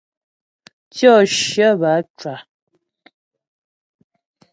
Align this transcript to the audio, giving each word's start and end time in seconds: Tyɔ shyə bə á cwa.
Tyɔ 0.93 1.13
shyə 1.37 1.69
bə 1.79 1.89
á 1.97 1.99
cwa. 2.19 2.35